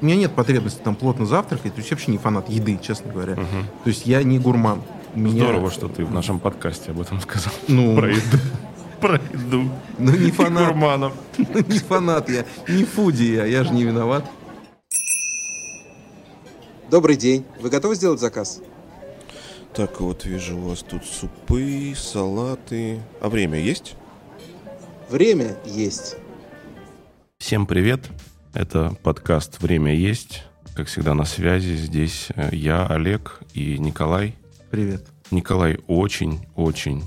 [0.00, 3.12] у меня нет потребности там плотно завтракать, то есть я вообще не фанат еды, честно
[3.12, 3.34] говоря.
[3.34, 3.66] Мгм.
[3.84, 4.82] То есть я не гурман.
[5.14, 7.52] Меня- Здорово, что ты в нашем подкасте об этом сказал.
[7.66, 7.96] Ну.
[8.00, 8.38] Про еду.
[9.00, 9.70] Про еду.
[9.98, 10.68] Ну, не фанат.
[10.68, 11.12] гурманов.
[11.38, 14.24] Ну, не фанат я, не фуди я, я же не виноват.
[16.90, 17.44] Добрый день.
[17.60, 18.60] Вы готовы сделать заказ?
[19.74, 23.00] Так, вот вижу у вас тут супы, салаты.
[23.20, 23.94] А время есть?
[25.10, 26.16] Время есть.
[27.38, 28.00] Всем привет.
[28.54, 30.44] Это подкаст «Время есть».
[30.74, 34.36] Как всегда на связи здесь э, я, Олег и Николай.
[34.70, 35.06] Привет.
[35.30, 37.02] Николай, очень, очень,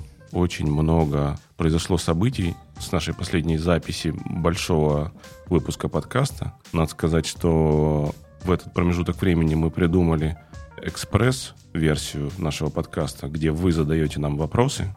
[0.71, 5.11] много произошло событий с нашей последней записи большого
[5.47, 6.53] выпуска подкаста.
[6.73, 8.13] Надо сказать, что
[8.43, 10.37] в этот промежуток времени мы придумали
[10.81, 14.95] экспресс-версию нашего подкаста, где вы задаете нам вопросы,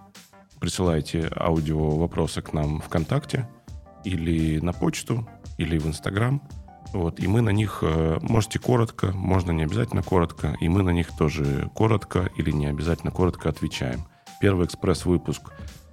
[0.60, 3.48] присылаете аудио вопросы к нам ВКонтакте
[4.04, 5.26] или на почту,
[5.58, 6.42] или в Инстаграм.
[6.92, 10.90] Вот, и мы на них э, можете коротко, можно не обязательно коротко, и мы на
[10.90, 14.04] них тоже коротко или не обязательно коротко отвечаем.
[14.40, 15.42] Первый экспресс-выпуск,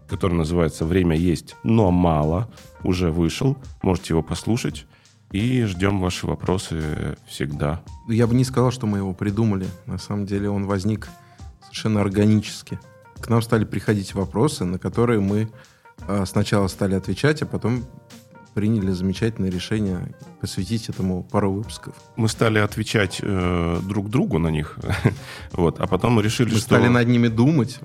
[0.08, 2.52] который называется «Время есть, но мало»,
[2.84, 3.58] уже вышел.
[3.82, 4.86] Можете его послушать.
[5.32, 7.82] И ждем ваши вопросы всегда.
[8.10, 9.66] Я бы не сказал, что мы его придумали.
[9.86, 11.08] На самом деле он возник
[11.62, 12.80] совершенно органически.
[13.20, 15.50] К нам стали приходить вопросы, на которые мы
[16.08, 17.86] э, сначала стали отвечать, а потом
[18.54, 21.96] приняли замечательное решение посвятить этому пару выпусков.
[22.16, 24.78] Мы стали отвечать э, друг другу на них,
[25.52, 26.64] вот, а потом решили, Мы что...
[26.64, 27.80] стали над ними думать.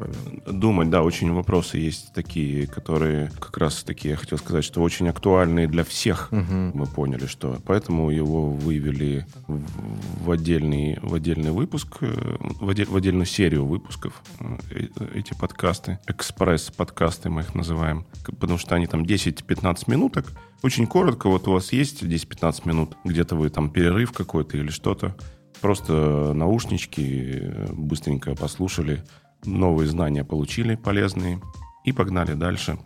[0.46, 5.08] думать, да, очень вопросы есть такие, которые как раз таки, я хотел сказать, что очень
[5.08, 6.28] актуальные для всех.
[6.32, 6.72] Мгм.
[6.74, 12.96] Мы поняли, что поэтому его вывели в, отдельный, в отдельный выпуск, э, в, отдель- в
[12.96, 14.56] отдельную серию выпусков э,
[14.98, 18.06] э, эти подкасты, экспресс-подкасты мы их называем,
[18.40, 20.26] потому что они там 10-15 минуток,
[20.62, 25.16] очень коротко, вот у вас есть 10-15 минут, где-то вы там перерыв какой-то или что-то,
[25.60, 29.04] просто наушнички э, быстренько послушали,
[29.44, 31.40] новые знания получили полезные
[31.84, 32.78] и погнали дальше.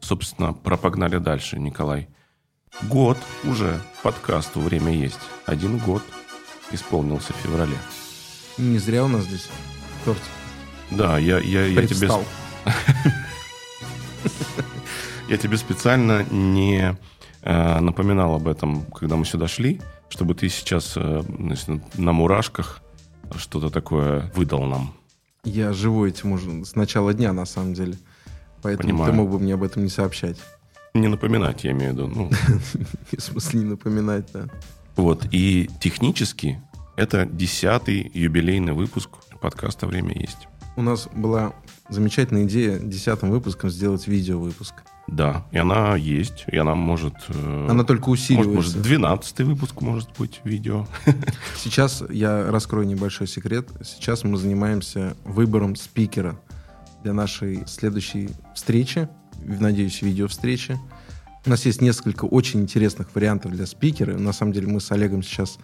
[0.00, 2.08] Собственно, про погнали дальше, Николай.
[2.82, 5.20] Год уже подкасту «Время есть».
[5.46, 6.02] Один год
[6.70, 7.76] исполнился в феврале.
[8.58, 9.48] Не зря у нас здесь
[10.04, 10.22] тортик
[10.90, 12.08] Да, я, я, я тебе,
[15.28, 16.96] я тебе специально не
[17.54, 22.82] напоминал об этом, когда мы сюда шли, чтобы ты сейчас э, значит, на мурашках
[23.36, 24.94] что-то такое выдал нам.
[25.44, 27.96] Я живу этим уже с начала дня, на самом деле.
[28.62, 29.12] Поэтому Понимаю.
[29.12, 30.36] ты мог бы мне об этом не сообщать.
[30.94, 32.06] Не напоминать, я имею в виду.
[32.08, 32.30] Ну,
[33.16, 34.48] В смысле не напоминать, да.
[34.96, 36.60] Вот, и технически
[36.96, 39.10] это десятый юбилейный выпуск
[39.40, 40.48] подкаста «Время есть».
[40.76, 41.54] У нас была
[41.88, 44.74] замечательная идея десятым выпуском сделать видео-выпуск.
[45.08, 47.14] Да, и она есть, и она может...
[47.28, 48.54] э, Она только может, усиливается.
[48.76, 50.86] может, 12 выпуск может быть видео.
[51.56, 53.68] Сейчас я раскрою небольшой секрет.
[53.82, 56.38] Сейчас мы занимаемся выбором спикера
[57.02, 59.08] для нашей следующей встречи.
[59.42, 60.78] Надеюсь, видео-встречи.
[61.46, 64.18] У нас есть несколько очень интересных вариантов для спикера.
[64.18, 65.58] На самом деле мы с Олегом сейчас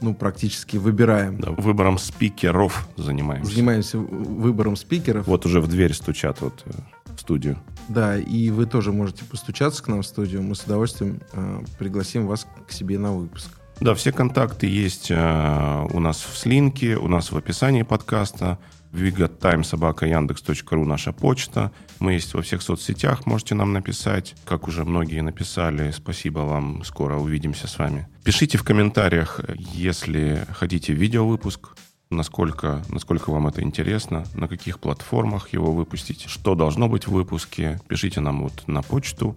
[0.00, 1.40] ну, практически выбираем.
[1.40, 3.52] Да, выбором спикеров занимаемся.
[3.52, 5.26] Занимаемся выбором спикеров.
[5.26, 6.70] Вот уже в дверь стучат вот э,
[7.16, 7.58] в студию.
[7.88, 10.42] Да, и вы тоже можете постучаться к нам в студию.
[10.42, 13.50] Мы с удовольствием э, пригласим вас к себе на выпуск.
[13.80, 18.58] Да, все контакты есть э, у нас в слинке, у нас в описании подкаста.
[18.92, 21.72] vigatime.собака.яндекс.ру наша почта.
[21.98, 24.34] Мы есть во всех соцсетях, можете нам написать.
[24.44, 28.06] Как уже многие написали, спасибо вам, скоро увидимся с вами.
[28.24, 31.68] Пишите в комментариях, если хотите видеовыпуск,
[32.10, 37.80] насколько, насколько вам это интересно, на каких платформах его выпустить, что должно быть в выпуске.
[37.88, 39.36] Пишите нам вот на почту,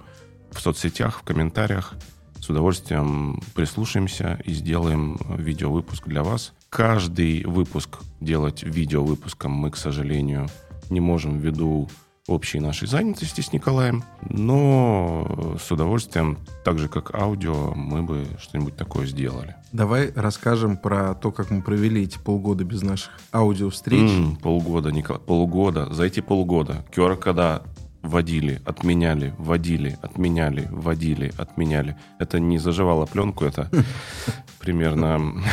[0.52, 1.94] в соцсетях, в комментариях.
[2.40, 6.54] С удовольствием прислушаемся и сделаем видеовыпуск для вас.
[6.70, 10.50] Каждый выпуск делать видеовыпуском мы, к сожалению,
[10.90, 11.90] не можем ввиду
[12.28, 18.78] общей нашей занятости с Николаем, но с удовольствием, так же как аудио, мы бы что-нибудь
[18.78, 19.56] такое сделали.
[19.74, 24.10] Давай расскажем про то, как мы провели эти полгода без наших аудиовстреч.
[24.10, 25.94] М, полгода, Николай, полгода.
[25.94, 27.64] За эти полгода QR кода
[28.02, 31.98] вводили, отменяли, вводили, отменяли, вводили, отменяли.
[32.20, 33.70] Это не заживало пленку, это
[34.60, 35.44] примерно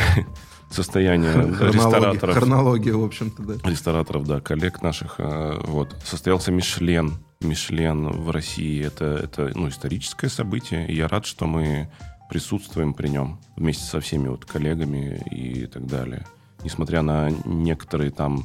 [0.71, 2.37] состояние рестораторов.
[2.37, 3.69] хронология, в общем-то, да.
[3.69, 5.17] Рестораторов, да, коллег наших.
[5.19, 5.95] э, Вот.
[6.05, 7.15] Состоялся Мишлен.
[7.41, 8.85] Мишлен в России.
[8.85, 10.87] Это, это ну, историческое событие.
[10.89, 11.91] И я рад, что мы
[12.29, 16.27] присутствуем при нем вместе со всеми вот коллегами и так далее.
[16.63, 18.45] Несмотря на некоторые там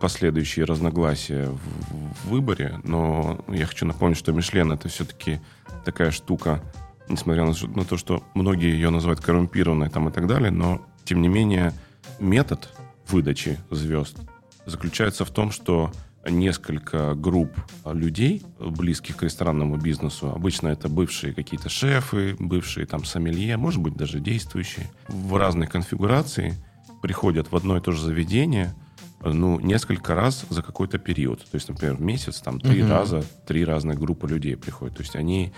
[0.00, 5.40] последующие разногласия в, в выборе, но я хочу напомнить, что Мишлен это все-таки
[5.84, 6.60] такая штука,
[7.08, 11.22] несмотря на, на то, что многие ее называют коррумпированной там и так далее, но, тем
[11.22, 11.72] не менее,
[12.18, 12.68] метод
[13.08, 14.18] выдачи звезд
[14.66, 15.92] заключается в том, что
[16.28, 17.50] несколько групп
[17.84, 20.30] людей, близких к ресторанному бизнесу.
[20.30, 24.88] Обычно это бывшие какие-то шефы, бывшие там сомелье, может быть, даже действующие.
[25.08, 26.54] В разной конфигурации
[27.02, 28.72] приходят в одно и то же заведение,
[29.20, 31.40] ну, несколько раз за какой-то период.
[31.44, 32.90] То есть, например, в месяц там три угу.
[32.90, 34.96] раза, три разных группы людей приходят.
[34.96, 35.52] То есть они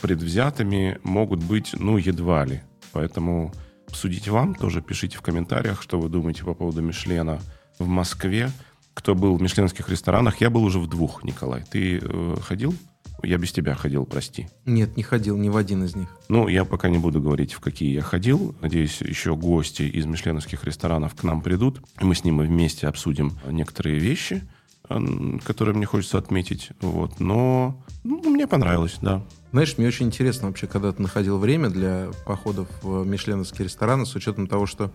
[0.00, 2.62] предвзятыми могут быть, ну, едва ли.
[2.92, 3.52] Поэтому
[3.92, 7.38] судите вам, тоже пишите в комментариях, что вы думаете по поводу Мишлена
[7.78, 8.50] в Москве
[8.98, 10.40] кто был в мишленских ресторанах.
[10.40, 11.62] Я был уже в двух, Николай.
[11.70, 12.74] Ты э, ходил?
[13.22, 14.48] Я без тебя ходил, прости.
[14.66, 16.08] Нет, не ходил ни в один из них.
[16.28, 18.56] Ну, я пока не буду говорить, в какие я ходил.
[18.60, 21.80] Надеюсь, еще гости из мишленовских ресторанов к нам придут.
[22.00, 24.42] И мы с ними вместе обсудим некоторые вещи,
[25.44, 26.70] которые мне хочется отметить.
[26.80, 27.20] Вот.
[27.20, 29.22] Но ну, мне понравилось, да.
[29.52, 34.14] Знаешь, мне очень интересно вообще, когда ты находил время для походов в мишленовские рестораны, с
[34.14, 34.90] учетом того, что,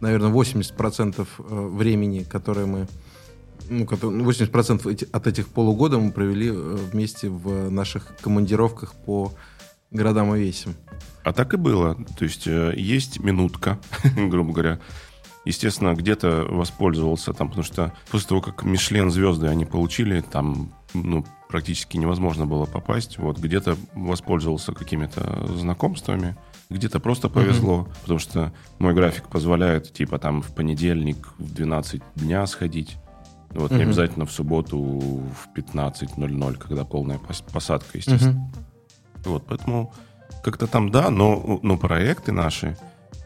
[0.00, 2.88] наверное, 80% э, времени, которое мы
[3.68, 9.32] ну, 80% ну, от этих полугода мы провели э, вместе в наших командировках по
[9.90, 10.74] городам и весям.
[11.22, 11.96] А так и было.
[12.18, 13.78] То есть э, есть минутка,
[14.16, 14.80] грубо говоря.
[15.50, 21.24] Естественно, где-то воспользовался там, потому что после того, как Мишлен звезды они получили, там ну,
[21.48, 23.18] практически невозможно было попасть.
[23.18, 26.36] Вот где-то воспользовался какими-то знакомствами,
[26.68, 27.96] где-то просто повезло, mm-hmm.
[28.02, 32.96] потому что мой график позволяет, типа, там в понедельник в 12 дня сходить.
[33.50, 33.78] Вот, угу.
[33.78, 37.18] не обязательно в субботу в 15.00, когда полная
[37.52, 38.48] посадка, естественно.
[39.24, 39.32] Угу.
[39.32, 39.92] Вот, поэтому
[40.44, 42.76] как-то там да, но, но проекты наши,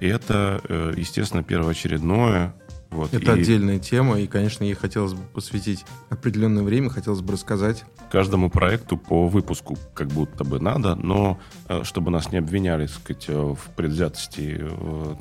[0.00, 2.54] это, э, естественно, первоочередное,
[2.94, 3.40] вот, Это и...
[3.40, 7.84] отдельная тема, и, конечно, ей хотелось бы посвятить определенное время, хотелось бы рассказать.
[8.08, 12.96] Каждому проекту по выпуску как будто бы надо, но э, чтобы нас не обвиняли, так
[12.96, 14.64] сказать, э, в предвзятости,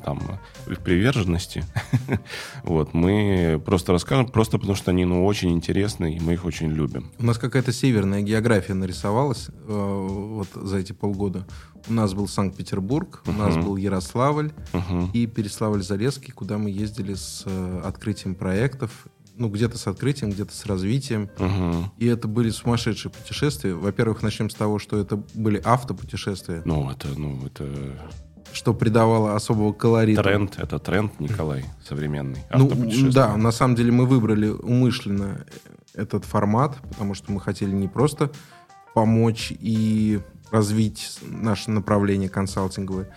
[0.04, 0.20] там,
[0.66, 1.64] в приверженности,
[2.62, 6.70] вот, мы просто расскажем, просто потому что они, ну, очень интересны, и мы их очень
[6.70, 7.10] любим.
[7.18, 11.44] У нас какая-то северная география нарисовалась вот за эти полгода.
[11.88, 13.36] У нас был Санкт-Петербург, у uh-huh.
[13.36, 15.10] нас был Ярославль uh-huh.
[15.12, 19.06] и Переславль-Залесский, куда мы ездили с э, открытием проектов.
[19.36, 21.28] Ну, где-то с открытием, где-то с развитием.
[21.36, 21.84] Uh-huh.
[21.98, 23.74] И это были сумасшедшие путешествия.
[23.74, 26.62] Во-первых, начнем с того, что это были автопутешествия.
[26.64, 27.66] Ну, это, ну, это
[28.52, 30.22] что придавало особого колорита.
[30.22, 32.38] Тренд, это тренд, Николай, современный.
[32.52, 32.70] Ну,
[33.10, 35.44] да, на самом деле мы выбрали умышленно
[35.92, 38.30] этот формат, потому что мы хотели не просто
[38.94, 40.20] помочь и
[40.54, 43.10] развить наше направление консалтинговое.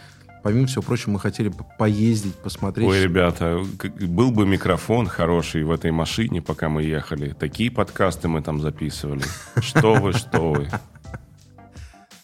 [0.43, 2.87] Помимо всего прочего, мы хотели поездить, посмотреть.
[2.87, 3.63] Ой, ребята,
[4.01, 7.35] был бы микрофон хороший в этой машине, пока мы ехали.
[7.39, 9.23] Такие подкасты мы там записывали.
[9.59, 10.69] Что вы, что вы.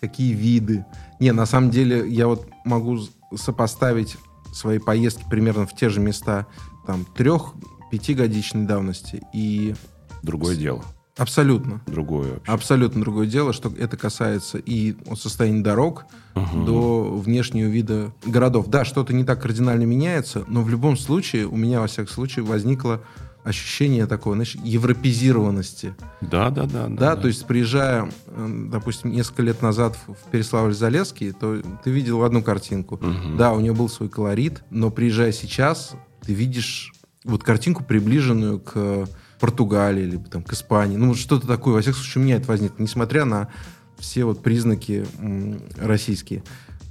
[0.02, 0.86] Какие виды.
[1.20, 3.00] Не, на самом деле, я вот могу
[3.36, 4.18] сопоставить
[4.54, 6.48] свои поездки примерно в те же места
[6.88, 9.76] там трех-пятигодичной давности и...
[10.22, 10.84] Другое дело.
[11.18, 11.82] Абсолютно.
[11.86, 12.52] Другое вообще.
[12.52, 16.06] Абсолютно другое дело, что это касается и состояния дорог
[16.36, 16.64] угу.
[16.64, 18.68] до внешнего вида городов.
[18.68, 22.46] Да, что-то не так кардинально меняется, но в любом случае у меня, во всяком случае,
[22.46, 23.02] возникло
[23.44, 25.96] ощущение такого, знаешь, европезированности.
[26.22, 26.88] Да, да, да.
[26.88, 32.42] Да, да, то есть приезжая, допустим, несколько лет назад в Переславль-Залесский, то ты видел одну
[32.42, 32.96] картинку.
[32.96, 33.38] Угу.
[33.38, 35.92] Да, у нее был свой колорит, но приезжая сейчас,
[36.22, 36.94] ты видишь
[37.26, 39.08] вот картинку, приближенную к
[39.44, 40.96] Португалии, либо там к Испании.
[40.96, 41.74] Ну, что-то такое.
[41.74, 43.50] Во всяком случае, у меня это возникло, несмотря на
[44.00, 45.06] все вот признаки
[45.76, 46.44] российские.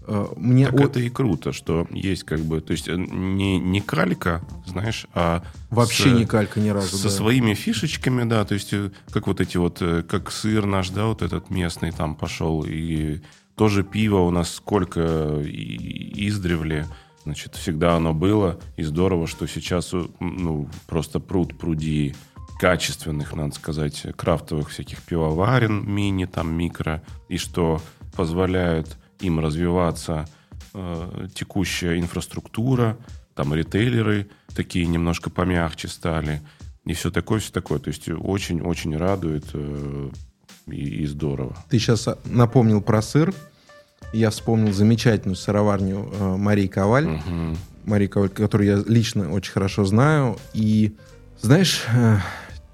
[0.06, 0.80] Э, мне так от...
[0.90, 5.42] это и круто, что есть как бы, то есть э, не, не калька, знаешь, а...
[5.70, 7.08] Вообще с, не калька ни разу, Со да.
[7.08, 11.22] своими фишечками, да, то есть э, как вот эти вот, как сыр наш, да, вот
[11.22, 13.22] этот местный там пошел, и
[13.54, 16.86] тоже пиво у нас сколько издревле,
[17.24, 22.14] значит, всегда оно было, и здорово, что сейчас, ну, просто пруд пруди
[22.62, 27.82] качественных, надо сказать, крафтовых всяких пивоварен, мини, там, микро, и что
[28.14, 30.28] позволяет им развиваться
[30.72, 32.96] э, текущая инфраструктура,
[33.34, 36.40] там ритейлеры такие немножко помягче стали,
[36.84, 37.80] и все такое, все такое.
[37.80, 40.10] То есть очень-очень радует э,
[40.68, 41.56] и, и здорово.
[41.68, 43.34] Ты сейчас напомнил про сыр.
[44.12, 47.08] Я вспомнил замечательную сыроварню э, Марии Коваль.
[47.08, 47.56] Угу.
[47.86, 50.38] Марии Коваль, которую я лично очень хорошо знаю.
[50.54, 50.94] И
[51.40, 52.18] знаешь, э,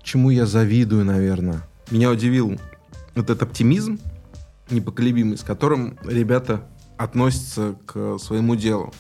[0.09, 1.69] чему я завидую, наверное.
[1.91, 2.59] Меня удивил
[3.15, 4.01] вот этот оптимизм
[4.71, 8.93] непоколебимый, с которым ребята относятся к своему делу.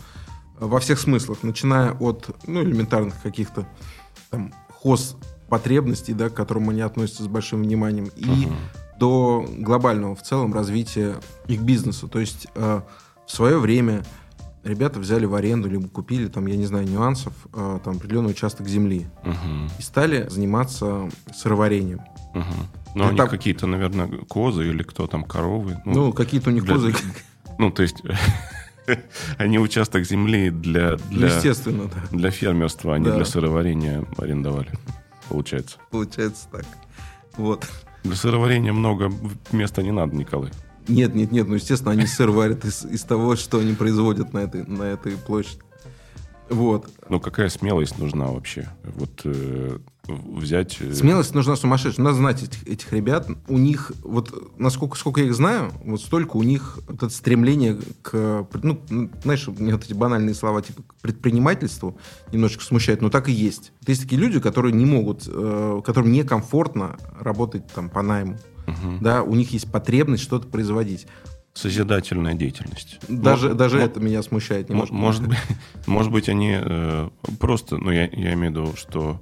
[0.59, 3.67] Во всех смыслах, начиная от ну, элементарных каких-то
[4.29, 5.17] там хоз
[5.49, 8.53] потребностей, да, к которым они относятся с большим вниманием, и uh-huh.
[8.99, 12.07] до глобального в целом развития их бизнеса.
[12.07, 12.83] То есть э,
[13.27, 14.05] в свое время
[14.65, 18.67] ребята взяли в аренду, либо купили, там, я не знаю, нюансов, э, там, определенный участок
[18.69, 19.71] земли Мгм.
[19.79, 22.00] и стали заниматься сыроварением.
[22.35, 22.67] Мгм.
[22.95, 25.79] Ну, они так- какие-то, наверное, козы или кто там, коровы.
[25.85, 26.95] Ну, какие-то у них для- козы,
[27.59, 28.03] Ну, то есть
[29.38, 33.17] они участок земли для, для, естественно, да, для фермерства, а не Да.
[33.17, 34.71] для сыроварения арендовали,
[35.29, 35.77] получается.
[35.91, 36.65] получается так.
[37.37, 37.67] Вот.
[38.05, 39.12] Для сыроварения много
[39.53, 40.50] места не надо, Николай.
[40.88, 44.38] Нет, нет, нет, ну, естественно, они сыр варят из, из того, что они производят на
[44.38, 45.61] этой, на этой площади.
[46.50, 46.88] Вот.
[47.09, 48.68] Ну, какая смелость нужна вообще?
[48.83, 50.78] Вот э, взять...
[50.80, 52.04] э, Смелость нужна сумасшедшая.
[52.04, 53.28] Надо знать этих, этих ребят.
[53.49, 57.78] У них, вот насколько сколько я их знаю, вот столько у них вот это стремление
[58.02, 58.80] к, ну,
[59.23, 61.99] знаешь, мне вот эти банальные слова типа к предпринимательству
[62.33, 63.73] немножечко смущают, но так и есть.
[63.80, 68.38] Вот Есть такие люди, которые не могут, э, которым некомфортно работать там по найму.
[68.69, 68.99] Мгм.
[69.01, 71.07] Да, у них есть потребность что-то производить.
[71.55, 73.01] Созидательная деятельность.
[73.09, 74.95] Даже, Мо- даже мо- это меня смущает немножко.
[74.95, 75.39] Может быть,
[75.87, 77.09] может быть, они э,
[77.41, 79.21] просто, ну, я, я имею в виду, что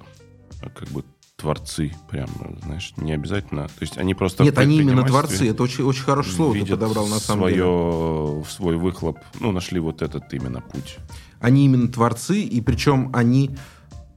[0.61, 1.03] э, как бы
[1.35, 2.29] творцы, прям,
[2.63, 3.67] знаешь, не обязательно.
[3.67, 4.43] То есть они просто...
[4.43, 5.49] Нет, они именно творцы.
[5.49, 8.43] Это очень, очень хорошее слово ты подобрал на самом свое, деле.
[8.49, 10.97] свой выхлоп, ну, нашли вот этот именно путь.
[11.39, 13.55] Они именно творцы, и причем они,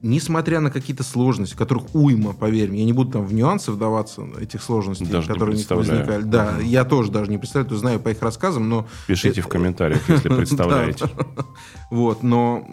[0.02, 4.22] несмотря на какие-то сложности, которых уйма, поверь мне, я не буду там в нюансы вдаваться
[4.40, 5.98] этих сложностей, Даже не которые представляю.
[6.00, 6.22] возникали.
[6.22, 8.86] Да, я тоже даже не представляю, знаю по их рассказам, но...
[9.06, 11.08] Пишите Э, в комментариях, если представляете.
[11.90, 12.66] Вот, но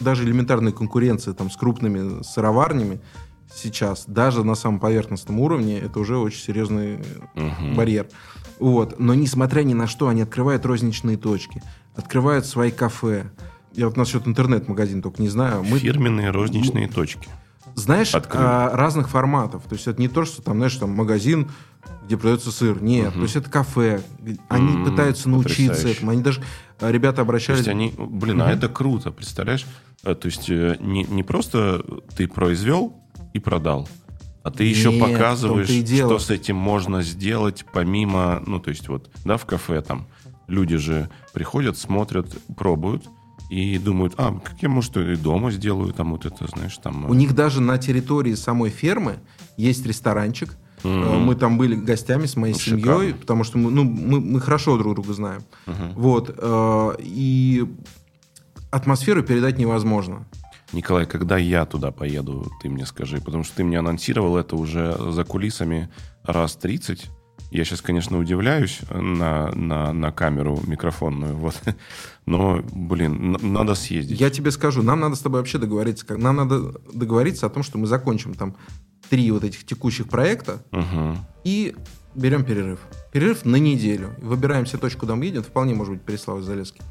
[0.00, 3.00] даже элементарная конкуренция там с крупными сыроварнями
[3.54, 6.98] сейчас, даже на самом поверхностном уровне, это уже очень серьезный
[7.34, 7.74] Мгм.
[7.74, 8.08] барьер.
[8.58, 8.98] Вот.
[8.98, 11.62] Но несмотря ни на что, они открывают розничные точки,
[11.94, 13.30] открывают свои кафе.
[13.76, 15.62] Я вот насчет интернет-магазина только не знаю.
[15.62, 17.28] Мы, Фирменные розничные точки.
[17.74, 18.42] знаешь, открыли.
[18.44, 19.62] а, разных форматов.
[19.68, 21.50] То есть это не то, что там, знаешь, там магазин,
[22.06, 22.82] где продается сыр.
[22.82, 23.10] Нет.
[23.10, 23.14] Мгм.
[23.18, 24.02] То есть это кафе.
[24.48, 25.96] Они М, пытаются научиться потрясающе.
[25.98, 26.10] этому.
[26.12, 26.42] Они даже,
[26.80, 27.58] а, ребята То обращались...
[27.58, 29.66] есть они, блин, а это круто, представляешь?
[30.04, 31.84] Э, То есть э, не, не просто
[32.16, 32.94] ты произвел
[33.34, 33.88] и продал,
[34.42, 38.88] а ты еще Нет, в показываешь, что с этим можно сделать помимо, ну, то есть
[38.88, 40.06] вот, да, в кафе там
[40.46, 43.04] люди же приходят, смотрят, пробуют
[43.50, 47.08] и думают, а, как я, может, и дома сделаю, там вот это, знаешь, там...
[47.08, 49.18] У них даже на территории самой фермы
[49.56, 50.56] есть ресторанчик.
[50.84, 50.88] Э,
[51.18, 53.14] Мы там были гостями с моей Ну, семьей, шикарно.
[53.14, 55.42] потому что мы, ну, мы, мы хорошо друг друга знаем.
[55.66, 55.92] Мгм.
[55.94, 56.34] Вот.
[56.36, 57.64] э, И
[58.70, 60.26] атмосферу передать невозможно.
[60.72, 64.96] Николай, когда я туда поеду, ты мне скажи, потому что ты мне анонсировал это уже
[65.12, 65.88] за кулисами
[66.24, 67.06] раз 30.
[67.50, 71.54] Я сейчас, конечно, удивляюсь на, на, на камеру микрофонную, вот.
[72.26, 74.20] но, блин, надо съездить.
[74.20, 76.04] Я тебе скажу, нам надо с тобой вообще договориться.
[76.16, 78.56] Нам надо договориться о том, что мы закончим там
[79.08, 81.18] три вот этих текущих проекта Мгм.
[81.44, 81.76] и
[82.16, 82.80] берем перерыв.
[83.12, 84.10] Перерыв на неделю.
[84.18, 85.42] Выбираем себе точку, куда мы едем.
[85.44, 86.82] Вполне может быть Переславль-Залесский.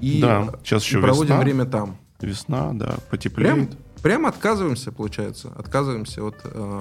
[0.00, 1.40] И, Да, сейчас еще проводим весна.
[1.40, 1.96] время там.
[2.20, 3.54] Весна, да, потеплеет.
[3.54, 3.68] прям
[4.28, 5.50] отказываемся, получается.
[5.56, 6.80] Отказываемся от э,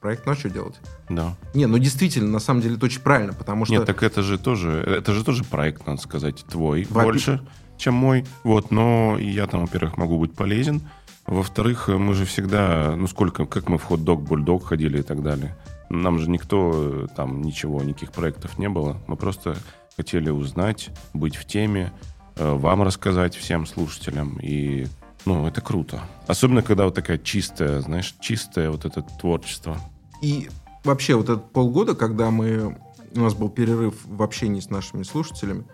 [0.00, 0.76] проект ночью делать.
[1.08, 1.34] Да.
[1.54, 3.74] Не, ну действительно, на самом деле это очень правильно, потому что...
[3.74, 7.40] Нет, так это же тоже, это же тоже проект, надо сказать, твой Во- больше,
[7.78, 8.26] чем мой.
[8.44, 10.82] Вот, но я там, во-первых, могу быть полезен.
[11.26, 15.56] Во-вторых, мы же всегда, ну сколько, как мы в хот-дог, бульдог ходили и так далее.
[15.90, 19.00] Нам же никто э, там ничего, никаких проектов не было.
[19.06, 19.56] Мы просто
[19.96, 21.92] хотели узнать, быть в теме,
[22.36, 24.38] э, вам рассказать всем слушателям.
[24.42, 24.86] И,
[25.24, 26.02] ну, это круто.
[26.26, 29.78] Особенно, когда вот такая чистая, знаешь, чистое вот это творчество.
[30.22, 30.48] И
[30.84, 32.78] вообще вот этот полгода, когда мы...
[33.14, 35.64] У нас был перерыв в общении с нашими слушателями,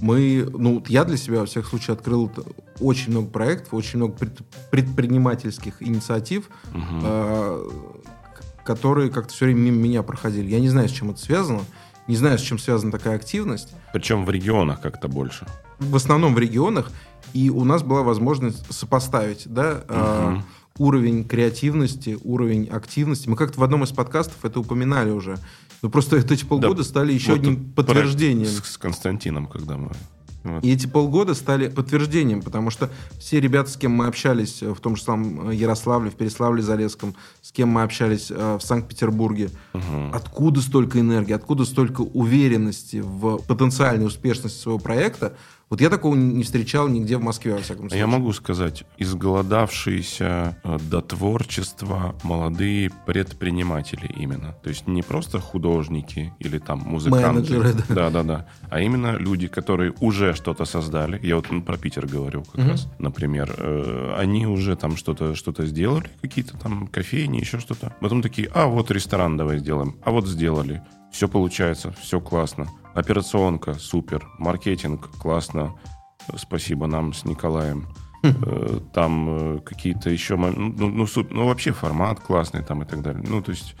[0.00, 2.30] мы, ну, я для себя, во всех случаях, открыл
[2.80, 4.38] очень много проектов, очень много пред-
[4.70, 7.00] предпринимательских инициатив, Мгм.
[7.02, 7.70] э,
[8.64, 10.50] которые как-то все время мимо меня проходили.
[10.50, 11.60] Я не знаю, с чем это связано,
[12.06, 13.74] не знаю, с чем связана такая активность.
[13.92, 15.46] Причем в регионах как-то больше.
[15.78, 16.90] В основном в регионах,
[17.34, 20.44] и у нас была возможность сопоставить, да, Мгм.
[20.78, 23.28] уровень креативности, уровень активности.
[23.28, 25.38] Мы как-то в одном из подкастов это упоминали уже.
[25.82, 28.48] Но просто эти полгода Да, стали еще Вот одним подтверждением.
[28.50, 29.90] С, с Константином, когда мы...
[30.44, 30.64] вот.
[30.64, 34.80] И эти полгода стали подтверждением, потому что все ребята, с кем мы общались э, в
[34.80, 40.12] том же самом э, Ярославле, в Переславле-Залесском, с кем мы общались э, в Санкт-Петербурге, Мгм.
[40.14, 45.34] откуда столько энергии, откуда столько уверенности в потенциальной успешности своего проекта,
[45.70, 47.98] Вот я такого не встречал нигде в Москве, во всяком случае.
[47.98, 54.54] Я могу сказать, изголодавшиеся э, до творчества молодые предприниматели именно.
[54.62, 57.54] То есть не просто художники или там музыканты.
[57.54, 57.94] Менеджеры, да.
[57.94, 58.46] Да, да, да.
[58.70, 61.18] А именно люди, которые уже что-то создали.
[61.26, 62.70] Я вот про Питер говорю как Мгм.
[62.70, 63.54] раз, например.
[63.58, 67.94] Э, Они уже там что-то что сделали, какие-то там кофейни, еще что-то.
[68.00, 69.96] Потом такие, а вот ресторан давай сделаем.
[70.02, 70.82] А вот сделали.
[71.12, 72.66] Все получается, все классно.
[72.94, 74.26] Операционка, супер.
[74.38, 75.74] Маркетинг, классно.
[76.36, 77.86] Спасибо нам с Николаем.
[78.22, 80.36] Э, Там э, какие-то еще...
[80.36, 83.24] мо- Ну, ну, суп- ну, вообще формат классный там и так далее.
[83.26, 83.76] Ну, то есть...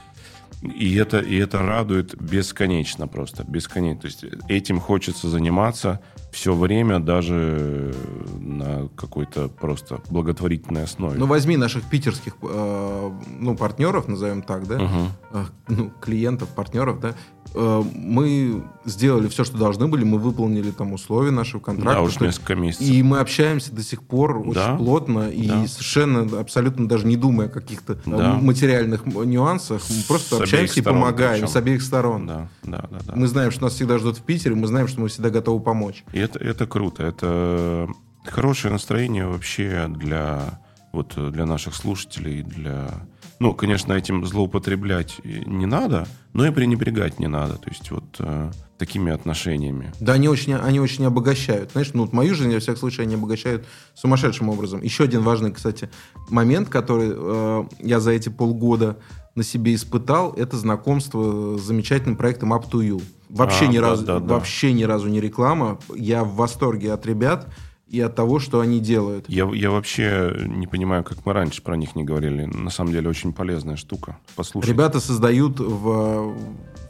[0.62, 3.44] И это, и это радует бесконечно просто.
[3.44, 4.00] Бесконечно.
[4.00, 6.00] То есть этим хочется заниматься
[6.38, 7.92] все время, даже
[8.38, 11.18] на какой-то просто благотворительной основе.
[11.18, 15.08] Ну, возьми наших питерских э, ну, партнеров, назовем так, да, Мгм.
[15.32, 17.14] э, ну, клиентов, партнеров, да,
[17.54, 21.94] Э, мы сделали все, что должны были, мы выполнили там условия нашего контракта.
[21.94, 22.86] Да, уж что- несколько месяцев.
[22.86, 25.66] И мы общаемся до сих пор очень Да, плотно и да.
[25.66, 28.34] совершенно, абсолютно даже не думая о каких-то э, Да.
[28.34, 31.48] материальных нюансах, мы просто С общаемся и помогаем причем.
[31.48, 32.26] с обеих сторон.
[32.26, 33.12] Да, да, да, да.
[33.16, 36.04] Мы знаем, что нас всегда ждут в Питере, мы знаем, что мы всегда готовы помочь.
[36.12, 37.02] И это, это круто.
[37.02, 37.88] Это
[38.24, 40.60] хорошее настроение вообще для,
[40.92, 43.06] вот, для наших слушателей, для...
[43.40, 47.54] Ну, конечно, этим злоупотреблять не надо, но и пренебрегать не надо.
[47.54, 49.92] То есть вот э, такими отношениями.
[50.00, 51.70] Да, они очень, они очень обогащают.
[51.70, 54.82] Знаешь, ну, вот мою жизнь, во всяком случае, они обогащают сумасшедшим образом.
[54.82, 55.88] Еще один важный, кстати,
[56.28, 58.96] момент, который э, я за эти полгода
[59.36, 63.00] на себе испытал, это знакомство с замечательным проектом Up to You.
[63.28, 64.34] Вообще, А, ни, да, разу, да, да.
[64.34, 65.78] вообще ни разу не реклама.
[65.94, 67.46] Я в восторге от ребят
[67.86, 69.24] и от того, что они делают.
[69.28, 72.44] Я, я вообще не понимаю, как мы раньше про них не говорили.
[72.44, 74.18] На самом деле очень полезная штука.
[74.36, 74.72] Послушайте.
[74.72, 76.36] Ребята создают в, в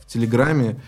[0.07, 0.81] Телеграме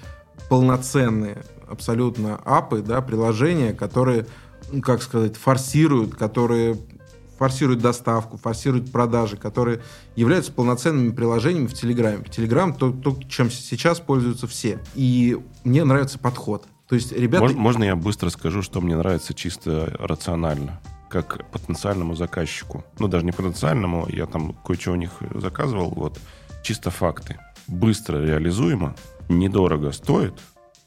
[0.49, 4.27] полноценные абсолютно апы, да, приложения, которые,
[4.73, 6.77] ну, как сказать, форсируют, которые
[7.41, 9.81] форсируют доставку, форсируют продажи, которые
[10.15, 12.23] являются полноценными приложениями в Телеграме.
[12.31, 14.79] Телеграм то, то, чем сейчас пользуются все.
[14.95, 16.67] И мне нравится подход.
[16.87, 17.47] То есть ребята...
[17.47, 20.83] Мож- можно я быстро скажу, что мне нравится чисто рационально?
[21.09, 22.85] Как потенциальному заказчику.
[22.99, 25.95] Ну, даже не потенциальному, я там кое-что у них заказывал.
[25.97, 26.21] Вот.
[26.63, 27.39] Чисто факты.
[27.67, 28.95] Быстро реализуемо,
[29.31, 30.35] недорого стоит.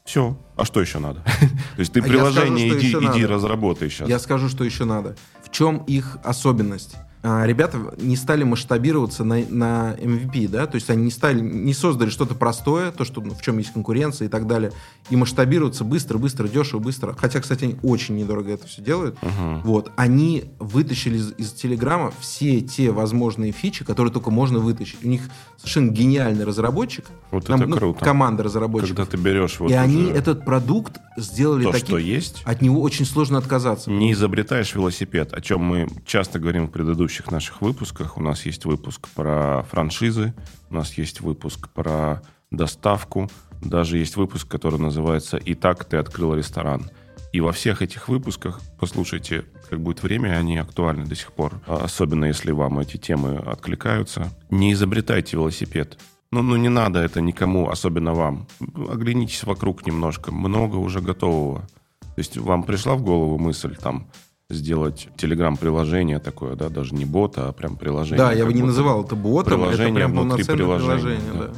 [0.04, 0.38] Все.
[0.56, 1.20] А что еще надо?
[1.76, 3.28] То есть ты А скажу, приложение что иди, иди надо.
[3.28, 4.08] разработай сейчас.
[4.08, 5.16] Я скажу, что еще надо.
[5.42, 6.96] В чем их особенность?
[7.26, 11.72] А, Ребята не стали масштабироваться на, на MVP, да, то есть они не стали, не
[11.72, 14.72] создали что-то простое, то, что, ну, в чем есть конкуренция и так далее,
[15.08, 17.14] и масштабироваться быстро, быстро, дешево, быстро.
[17.18, 19.16] Хотя, кстати, они очень недорого это все делают.
[19.22, 19.62] Мгм.
[19.62, 25.02] Вот, они вытащили из, из Телеграма все те возможные фичи, которые только можно вытащить.
[25.02, 25.22] У них
[25.56, 28.04] совершенно гениальный разработчик, Вот там, это ну, круто.
[28.04, 28.96] команда разработчиков.
[28.98, 32.62] Когда ты берешь вот и они уже этот продукт сделали то, таким, что есть, от
[32.62, 33.90] него очень сложно отказаться.
[33.90, 38.16] не изобретаешь велосипед, о чем мы часто говорим в предыдущих наших выпусках.
[38.16, 40.34] У нас есть выпуск про франшизы,
[40.70, 43.30] у нас есть выпуск про доставку,
[43.62, 46.90] даже есть выпуск, который называется «Итак, ты открыл ресторан».
[47.32, 51.60] И во всех этих выпусках, послушайте, как будет время, они актуальны до сих пор.
[51.66, 54.30] А Особенно, если вам эти темы откликаются.
[54.50, 55.98] Не изобретайте велосипед.
[56.34, 58.46] Ну, ну, не надо это никому, особенно вам.
[58.90, 60.32] Оглянитесь вокруг немножко.
[60.32, 61.60] Много уже готового.
[62.00, 64.08] То есть вам пришла в голову мысль там
[64.50, 68.18] сделать телеграм-приложение такое, да, даже не бота, а прям приложение.
[68.18, 71.46] Да, я бы не будто называл это ботом, это приложение прям внутри приложения, приложение, да.
[71.46, 71.52] да.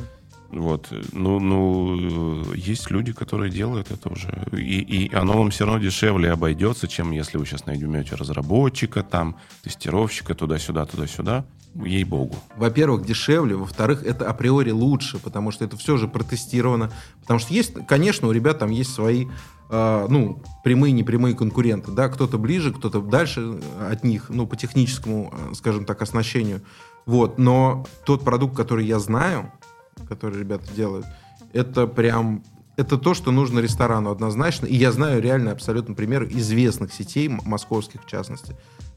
[0.59, 5.67] Вот, ну, ну, э, есть люди, которые делают это уже, и, и оно вам все
[5.67, 11.45] равно дешевле обойдется, чем если вы сейчас найдете разработчика, там, тестировщика, туда-сюда, туда-сюда.
[11.75, 12.37] Ей-богу.
[12.57, 16.91] Во-первых, дешевле, во-вторых, это априори лучше, потому что это все же протестировано.
[17.21, 19.27] Потому что есть, конечно, у ребят там есть свои,
[19.69, 25.35] э, ну, прямые, непрямые конкуренты, да, кто-то ближе, кто-то дальше от них, ну, по техническому,
[25.51, 26.63] э, скажем так, оснащению.
[27.05, 29.53] Вот, но тот продукт, который я знаю,
[30.09, 31.07] который ребята делают,
[31.53, 32.43] это прям
[32.77, 34.67] это то, что нужно ресторану однозначно.
[34.67, 38.55] И я знаю реально абсолютно пример известных сетей, московских в частности,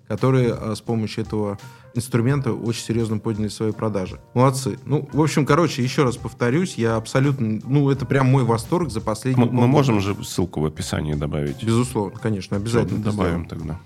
[0.07, 1.57] которые э, с помощью этого
[1.95, 4.19] инструмента очень серьезно подняли свои продажи.
[4.33, 4.77] Молодцы.
[4.85, 9.01] Ну, в общем, короче, еще раз повторюсь, я абсолютно, ну, это прям мой восторг за
[9.01, 11.63] последние Мы, мы можем же ссылку в описании добавить.
[11.63, 13.03] Безусловно, конечно, обязательно.
[13.03, 13.79] добавим тогда.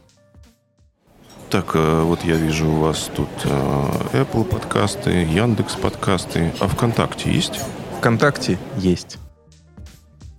[1.54, 3.48] Так, э, вот я вижу у вас тут э,
[4.14, 6.52] Apple подкасты, Яндекс подкасты.
[6.60, 7.60] А ВКонтакте есть?
[8.00, 9.20] ВКонтакте есть.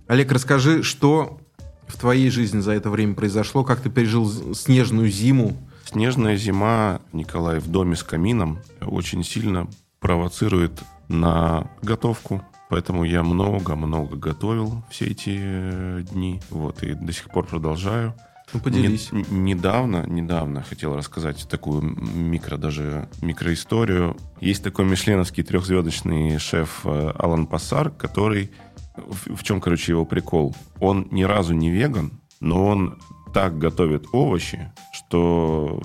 [0.08, 1.38] Олег, расскажи, что
[1.86, 7.60] в твоей жизни за это время произошло, как ты пережил снежную зиму, Снежная зима, Николай,
[7.60, 9.68] в доме с камином очень сильно
[10.00, 12.42] провоцирует на готовку.
[12.70, 16.42] Поэтому я много-много готовил все эти э, дни.
[16.50, 18.14] Вот, и до сих пор продолжаю.
[18.52, 19.10] Ну, поделись.
[19.12, 24.16] Не- недавно, недавно хотел рассказать такую микро, даже микроисторию.
[24.40, 28.50] Есть такой мишленовский трехзвездочный шеф э, Алан Пассар, который...
[28.96, 30.54] В, в чем, короче, его прикол?
[30.78, 32.98] Он ни разу не веган, но он
[33.34, 35.82] так готовит овощи, что,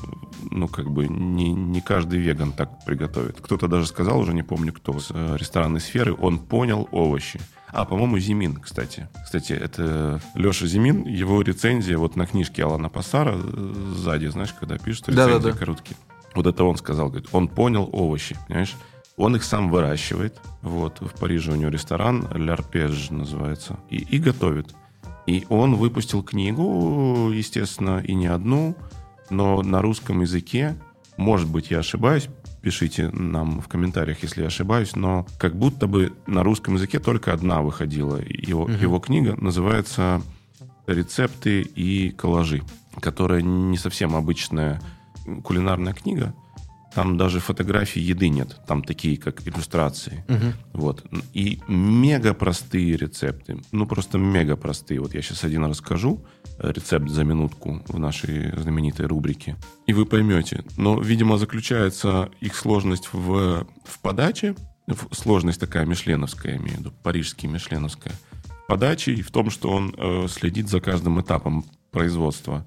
[0.51, 3.41] ну, как бы, не, не каждый веган так приготовит.
[3.41, 7.41] Кто-то даже сказал, уже не помню кто, с э, ресторанной сферы, он понял овощи.
[7.71, 9.09] А, по-моему, Зимин, кстати.
[9.23, 14.77] Кстати, это Леша Зимин, его рецензия вот на книжке Алана Пассара э, сзади, знаешь, когда
[14.77, 15.57] пишут рецензии Да-да-да.
[15.57, 15.97] короткие.
[16.35, 18.75] Вот это он сказал, говорит, он понял овощи, понимаешь?
[19.17, 20.39] Он их сам выращивает.
[20.61, 23.79] Вот, в Париже у него ресторан, L'Arpège называется.
[23.89, 24.75] И, и готовит.
[25.29, 28.75] И он выпустил книгу, естественно, и не одну,
[29.29, 30.75] но на русском языке.
[31.17, 32.29] Может быть, я ошибаюсь,
[32.63, 37.31] пишите нам в комментариях, если я ошибаюсь, но как будто бы на русском языке только
[37.31, 38.19] одна выходила.
[38.27, 40.23] Его, его книга называется
[40.87, 42.63] «Рецепты и коллажи»,
[42.99, 44.81] которая не совсем обычная
[45.43, 46.33] кулинарная книга.
[46.93, 48.57] Там даже фотографий еды нет.
[48.67, 50.23] Там такие, как иллюстрации.
[50.73, 51.03] Вот.
[51.33, 53.61] И мега простые рецепты.
[53.71, 54.99] Ну, просто мега простые.
[54.99, 56.25] Вот я сейчас один расскажу.
[56.57, 59.55] э, Рецепт за минутку в нашей знаменитой рубрике.
[59.87, 60.63] И вы поймете.
[60.77, 64.55] Но, видимо, заключается их сложность в, в подаче.
[65.11, 68.13] Сложность такая мишленовская, я имею в виду, парижский мишленовская.
[68.67, 72.65] Подачи и в том, что он э, следит за каждым этапом производства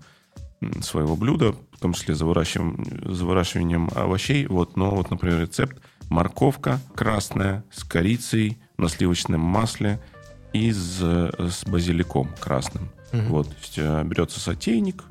[0.80, 4.46] своего блюда, том числе за выращиванием, за выращиванием овощей.
[4.46, 5.76] Вот, но вот, например, рецепт
[6.08, 10.00] морковка красная с корицей на сливочном масле
[10.52, 12.90] и с, с базиликом красным.
[13.12, 15.04] Вот, то есть э, берется сотейник,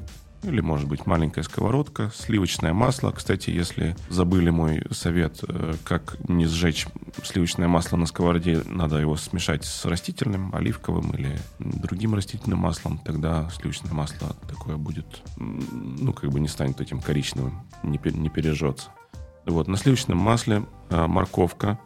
[0.43, 3.12] или, может быть, маленькая сковородка, сливочное масло.
[3.12, 6.88] Кстати, если забыли мой совет, э, как не сжечь
[7.23, 12.99] сливочное масло на сковороде, надо его смешать с растительным, оливковым или другим растительным маслом.
[13.06, 18.89] Тогда сливочное масло такое будет, ну, как бы не станет этим коричневым, не, не пережжется.
[19.45, 21.80] Вот, на сливочном масле э, морковка,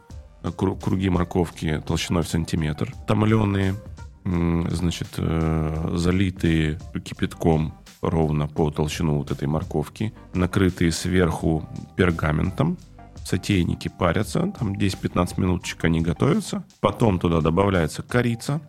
[0.43, 3.75] э, кру- круги морковки толщиной в сантиметр, томленые,
[4.23, 7.75] значит, залитые кипятком
[8.09, 12.77] ровно по толщину вот этой морковки, накрытые сверху пергаментом,
[13.23, 18.61] сотейники парятся, там 10-15 минуточек они готовятся, потом туда добавляется корица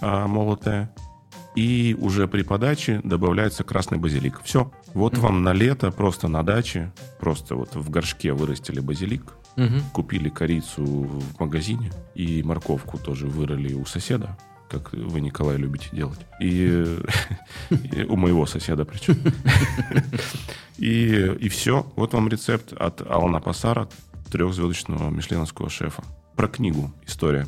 [0.00, 0.90] а, молотая,
[1.56, 4.40] и уже при подаче добавляется красный базилик.
[4.44, 4.70] Все.
[4.94, 9.82] Вот вам на лето просто на даче, просто вот в горшке вырастили базилик, Мгм.
[9.92, 14.38] купили корицу в магазине и морковку тоже вырыли у соседа,
[14.70, 16.20] как вы, Николай, любите делать.
[16.40, 16.98] И,
[17.70, 19.18] и у моего соседа причем.
[20.78, 21.92] И, и все.
[21.94, 23.86] Вот вам рецепт от Алана Пассара,
[24.32, 26.02] трехзвездочного мишленовского шефа.
[26.36, 27.46] Про книгу история.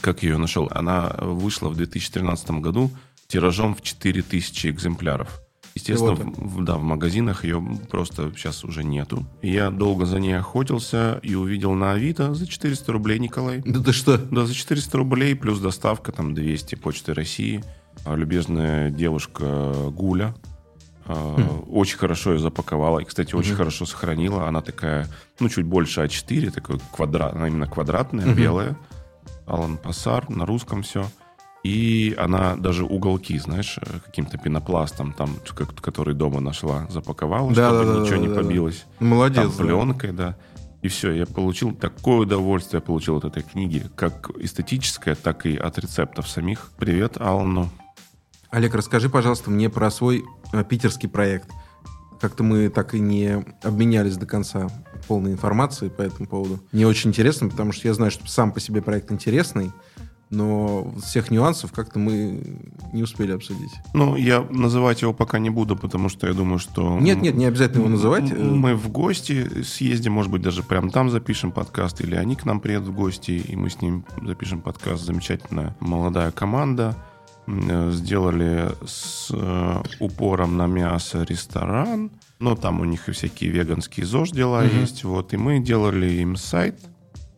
[0.00, 0.70] Как я ее нашел?
[0.70, 2.90] Она вышла в 2013 году
[3.26, 5.43] тиражом в 4000 экземпляров.
[5.74, 9.24] Естественно, Вот в, да, в магазинах ее просто сейчас уже нету.
[9.42, 13.60] Я долго за ней охотился и увидел на Авито за 400 рублей, Николай.
[13.64, 14.18] Да ты что?
[14.18, 17.64] Да, за 400 рублей плюс доставка, там 200 Почты России.
[18.04, 20.34] А любезная девушка Гуля
[21.06, 23.00] а, очень хорошо ее запаковала.
[23.00, 24.46] И, кстати, очень хорошо сохранила.
[24.48, 25.08] Она такая,
[25.40, 28.76] ну, чуть больше А4, такой квадрат, она именно квадратная, белая.
[29.46, 31.06] Алан Пассар, на русском все.
[31.64, 35.30] И она даже уголки, знаешь, э, каким-то пенопластом, там,
[35.80, 38.84] который дома нашла, запаковала, Да, чтобы да, ничего да, не да, побилось.
[39.00, 39.56] Молодец.
[39.56, 40.36] Там пленкой, да.
[40.82, 45.56] И все, я получил такое удовольствие, я получил от этой книги, как эстетическое, так и
[45.56, 46.70] от рецептов самих.
[46.76, 47.70] Привет, Алану.
[48.50, 50.22] Олег, расскажи, пожалуйста, мне про свой
[50.52, 51.48] э, питерский проект.
[52.20, 54.68] Как-то мы так и не обменялись до конца
[55.08, 56.60] полной информацией по этому поводу.
[56.72, 59.72] Мне очень интересно, потому что я знаю, что сам по себе проект интересный,
[60.34, 62.58] но всех нюансов как-то мы
[62.92, 63.72] не успели обсудить.
[63.94, 66.98] Ну, я называть его пока не буду, потому что я думаю, что...
[66.98, 68.30] Нет, нет, не обязательно его называть.
[68.30, 72.44] э, Мы в гости съездим, может быть, даже прям там запишем подкаст, или они к
[72.44, 75.04] нам приедут в гости, и мы с ним запишем подкаст.
[75.04, 76.96] Замечательная молодая команда.
[77.46, 82.10] Э, Сделали с э, упором на мясо ресторан.
[82.40, 85.04] Но там у них и всякие веганские ЗОЖ дела есть.
[85.04, 85.32] Вот.
[85.32, 86.78] И мы делали им сайт,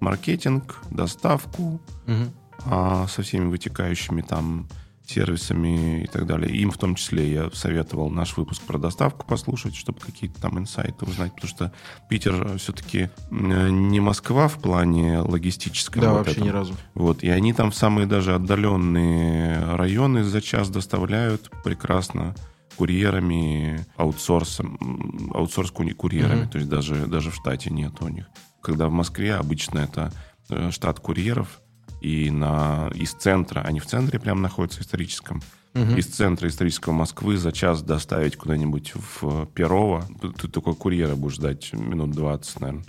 [0.00, 2.30] маркетинг, доставку, мгм.
[2.66, 4.68] А, со всеми вытекающими там
[5.08, 6.54] сервисами и так далее.
[6.56, 11.04] Им в том числе я советовал наш выпуск про доставку послушать, чтобы какие-то там инсайты
[11.04, 11.72] узнать, потому что
[12.08, 16.02] Питер все-таки не Москва в плане логистическом.
[16.02, 16.44] Да, вот вообще этом.
[16.44, 16.74] ни разу.
[16.94, 22.34] Вот, и они там в самые даже отдаленные районы за час доставляют прекрасно
[22.76, 26.48] курьерами, аутсорсом, аутсорс курьерами, Мгм.
[26.50, 28.26] то есть даже, даже в штате нет у них.
[28.60, 30.12] Когда в Москве обычно это
[30.50, 31.60] э, штат курьеров,
[32.06, 35.42] и на, из центра, они в центре прям находятся историческом,
[35.74, 35.96] Мгм.
[35.96, 40.06] из центра исторического Москвы за час доставить куда-нибудь в Перово.
[40.38, 42.84] Ты такой курьера будешь ждать минут 20, наверное.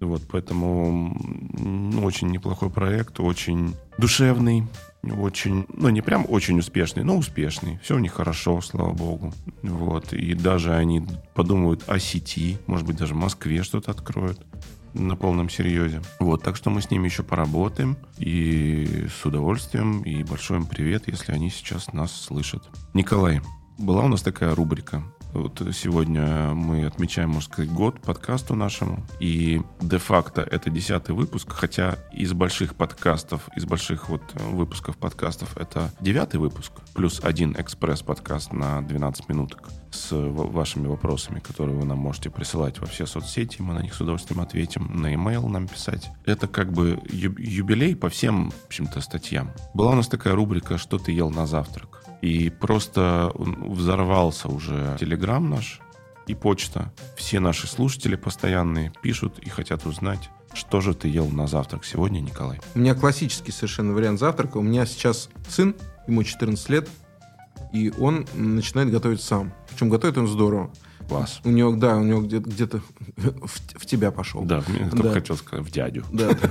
[0.00, 1.18] Вот, поэтому
[1.58, 4.64] ну, очень неплохой проект, очень душевный,
[5.02, 7.80] очень, ну, не прям очень успешный, но успешный.
[7.82, 9.32] Все у них хорошо, слава богу.
[9.62, 11.04] Вот, и даже они
[11.34, 14.46] подумают о сети, может быть, даже в Москве что-то откроют
[14.94, 16.02] на полном серьезе.
[16.20, 17.96] Вот, так что мы с ними еще поработаем.
[18.18, 20.02] И с удовольствием.
[20.02, 22.68] И большой им привет, если они сейчас нас слышат.
[22.94, 23.40] Николай,
[23.78, 25.02] была у нас такая рубрика.
[25.32, 29.04] Вот сегодня мы отмечаем, можно сказать, год подкасту нашему.
[29.20, 35.92] И де-факто это десятый выпуск, хотя из больших подкастов, из больших вот выпусков подкастов это
[36.00, 42.30] девятый выпуск, плюс один экспресс-подкаст на 12 минуток с вашими вопросами, которые вы нам можете
[42.30, 43.60] присылать во все соцсети.
[43.60, 45.00] Мы на них с удовольствием ответим.
[45.00, 46.10] На e-mail нам писать.
[46.24, 49.50] Это как бы юбилей по всем, в общем-то, статьям.
[49.74, 55.48] Была у нас такая рубрика «Что ты ел на завтрак?» И просто взорвался уже Телеграм
[55.48, 55.80] наш
[56.26, 56.92] и почта.
[57.16, 62.20] Все наши слушатели постоянные пишут и хотят узнать, что же ты ел на завтрак сегодня,
[62.20, 62.60] Николай.
[62.74, 64.58] У меня классический совершенно вариант завтрака.
[64.58, 65.74] У меня сейчас сын,
[66.06, 66.88] ему 14 лет,
[67.72, 69.52] и он начинает готовить сам.
[69.70, 70.70] Причем готовит он здорово.
[71.08, 71.40] Класс.
[71.44, 72.80] У него, да, у него где-то, где-то
[73.16, 74.42] в, в тебя пошел.
[74.44, 75.12] Да, я Да.
[75.12, 76.04] хотел сказать, в дядю.
[76.12, 76.50] Да, да.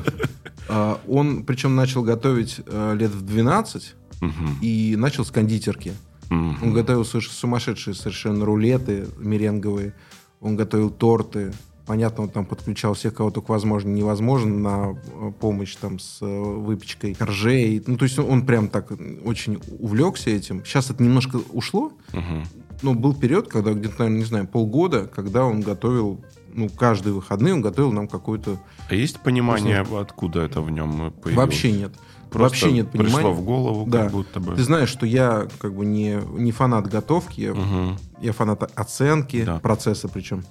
[0.69, 4.57] А, Он, причем, начал готовить э, лет в 12 Мгм.
[4.61, 5.93] и начал с кондитерки.
[6.29, 6.57] Мгм.
[6.63, 9.93] Он готовил сумасшедшие совершенно рулеты меренговые.
[10.41, 11.53] Он готовил торты.
[11.85, 16.25] Понятно, он там подключал всех, кого только возможно, невозможно, на э, помощь там с э,
[16.25, 17.81] выпечкой коржей.
[17.87, 18.91] Ну, то есть он прям так
[19.23, 20.65] очень увлекся этим.
[20.65, 22.43] Сейчас это немножко ушло, Мгм.
[22.81, 26.19] но был период, когда где-то, наверное, не знаю, полгода, когда он готовил,
[26.53, 28.59] ну, каждые выходные он готовил нам какую-то...
[28.89, 31.35] А есть понимание, откуда это в нем появилось?
[31.37, 31.93] Вообще нет.
[32.29, 33.35] Просто Вообще нет пришло понимания.
[33.35, 34.03] в голову, Да.
[34.03, 34.55] как будто бы.
[34.55, 37.97] Ты знаешь, что я как бы не, не фанат готовки, я, Мгм.
[38.21, 39.59] я фанат оценки Да.
[39.59, 40.43] процесса, причем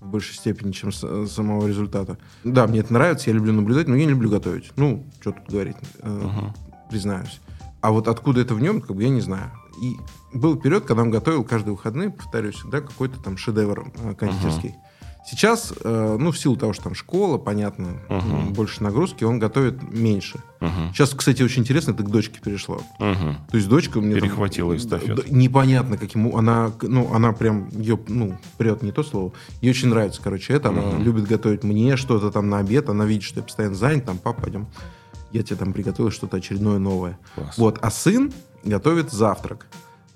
[0.00, 2.18] в большей степени, чем с- самого результата.
[2.44, 4.72] Да, мне это нравится, я люблю наблюдать, но я не люблю готовить.
[4.76, 6.52] Ну, что тут говорить, э, Мгм.
[6.90, 7.40] признаюсь.
[7.80, 9.50] А вот откуда это в нем, как бы я не знаю.
[9.80, 9.96] И
[10.34, 14.74] был период, когда он готовил каждые выходные, повторюсь, да, какой-то там шедевр э, кондитерский.
[15.24, 19.80] Сейчас, э, ну, в силу того, что там школа, понятно, м, больше нагрузки, он готовит
[19.92, 20.40] меньше.
[20.60, 20.92] Мгм.
[20.92, 22.80] Сейчас, кстати, очень интересно, это к дочке перешло.
[22.98, 23.36] Мгм.
[23.50, 25.22] То есть дочка мне Перехватила эстафету.
[25.30, 29.32] Непонятно, каким она, ну, она прям ее, ну, прет не то слово.
[29.60, 30.70] Ей очень нравится, короче, это.
[30.70, 31.02] Она Мгм.
[31.04, 32.88] любит готовить мне что-то там на обед.
[32.88, 34.04] Она видит, что я постоянно занят.
[34.04, 34.66] Там, папа, пойдем.
[35.30, 37.16] Я тебе там приготовил что-то очередное новое.
[37.36, 37.56] Класс.
[37.58, 38.32] Вот, а сын
[38.64, 39.66] готовит завтрак.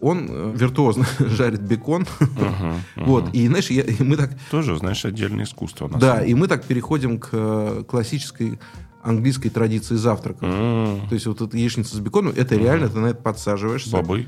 [0.00, 2.06] Он э, виртуозно жарит бекон.
[2.96, 5.88] Вот, и знаешь, я- и мы так Тоже, знаешь, отдельное искусство.
[5.88, 8.58] да, и мы так переходим к э, классической
[9.02, 10.40] английской традиции завтрака.
[10.40, 13.90] То есть вот эта яичница с беконом, это реально, ты на это подсаживаешься.
[13.90, 14.26] Бобы?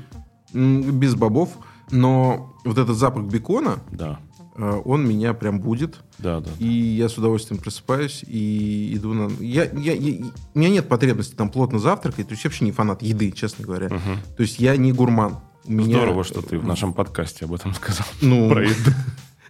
[0.53, 1.49] Без бобов.
[1.91, 4.19] Но вот этот запах бекона, Да.
[4.55, 5.97] э, он меня прям будет.
[6.19, 6.49] Да, да.
[6.59, 9.29] И я с удовольствием просыпаюсь и иду на...
[9.43, 12.27] Я, я- я- у меня нет потребности там плотно завтракать.
[12.27, 13.87] То есть я вообще не фанат еды, честно говоря.
[13.87, 14.19] Мгм.
[14.37, 15.37] То есть я не гурман.
[15.65, 18.05] Меня- Здорово, что ты в нашем подкасте об этом сказал.
[18.21, 18.49] Ну.
[18.53, 18.91] Про еду.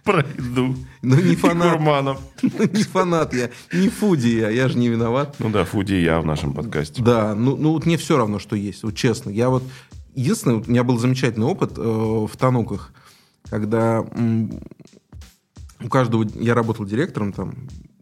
[0.04, 0.76] Про еду.
[1.02, 1.72] Ну, не фанат.
[1.72, 2.20] гурманов.
[2.42, 3.50] Не фанат я.
[3.72, 4.50] Не фуди я.
[4.50, 5.36] Я же не виноват.
[5.38, 7.02] Ну да, Фуди я в нашем подкасте.
[7.02, 9.30] Да, ну, ну вот мне все равно, что есть, вот честно.
[9.30, 9.62] Я вот
[10.14, 12.92] единственное, у меня был замечательный опыт э, в Тануках,
[13.50, 14.60] когда м,
[15.82, 17.54] у каждого я работал директором там.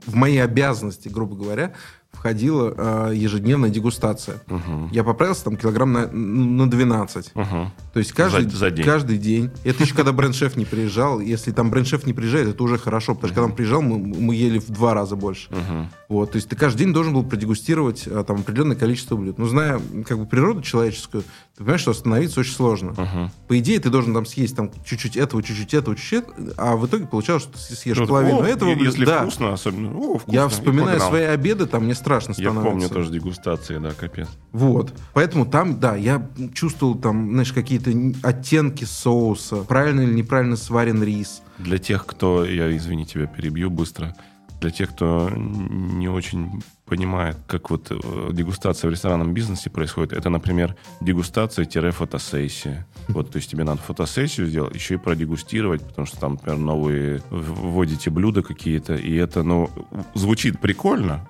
[0.07, 1.75] В мои обязанности, грубо говоря,
[2.13, 2.75] входила
[3.11, 4.43] э, ежедневная дегустация.
[4.49, 4.89] Мгм.
[4.91, 7.31] Я поправился там килограмм на, на 12.
[7.35, 7.71] Мгм.
[7.93, 8.85] То есть каждый, За- за день.
[8.85, 9.51] каждый день.
[9.65, 11.21] Это еще когда бренд-шеф не приезжал.
[11.21, 14.35] Если там бренд-шеф не приезжает, это уже хорошо, потому что когда он приезжал, мы, мы
[14.35, 15.49] ели в два раза больше.
[15.51, 15.91] Мгм.
[16.09, 19.39] Вот, то есть ты каждый день должен был продегустировать а, там определенное количество блюд.
[19.39, 22.93] Но зная как бы природу человеческую, ты понимаешь, что остановиться очень сложно.
[22.97, 23.31] Мгм.
[23.47, 26.25] По идее, ты должен там съесть там чуть-чуть этого, чуть-чуть этого, чуть-чуть,
[26.57, 28.71] а в итоге получалось, что ты съешь Ну, половину о, этого.
[28.71, 28.91] и- блюда.
[28.91, 29.21] Если да.
[29.23, 29.91] вкусно, особенно.
[29.97, 30.33] О, вкусно.
[30.33, 32.71] Я вспоминаю свои обеды, там страшно Я становится.
[32.71, 34.29] помню тоже дегустации, да, капец.
[34.53, 34.95] Вот.
[35.13, 37.91] Поэтому там, да, я чувствовал там, знаешь, какие-то
[38.23, 41.43] оттенки соуса, правильно или неправильно сварен рис.
[41.59, 44.15] Для тех, кто, я, извини, тебя перебью быстро,
[44.61, 50.31] для тех, кто не очень понимает, как вот э, дегустация в ресторанном бизнесе происходит, это,
[50.31, 52.87] например, дегустация-фотосессия.
[53.09, 57.23] Вот, то есть тебе надо фотосессию сделать, еще и продегустировать, потому что там, например, новые
[57.31, 59.71] вводите блюда какие-то, и это, ну,
[60.15, 61.27] звучит прикольно,